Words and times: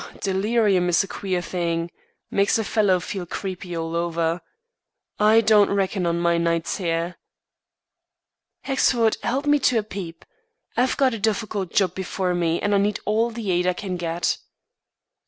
delirium 0.19 0.89
is 0.89 1.03
a 1.03 1.07
queer 1.07 1.43
thing; 1.43 1.91
makes 2.31 2.57
a 2.57 2.63
fellow 2.63 2.99
feel 2.99 3.23
creepy 3.23 3.77
all 3.77 3.95
over. 3.95 4.41
I 5.19 5.41
don't 5.41 5.69
reckon 5.69 6.07
on 6.07 6.19
my 6.19 6.39
nights 6.39 6.77
here." 6.77 7.17
"Hexford, 8.63 9.17
help 9.21 9.45
me 9.45 9.59
to 9.59 9.77
a 9.77 9.83
peep. 9.83 10.25
I've 10.75 10.97
got 10.97 11.13
a 11.13 11.19
difficult 11.19 11.71
job 11.71 11.93
before 11.93 12.33
me 12.33 12.59
and 12.59 12.73
I 12.73 12.79
need 12.79 12.99
all 13.05 13.29
the 13.29 13.51
aid 13.51 13.67
I 13.67 13.73
can 13.73 13.95
get." 13.95 14.39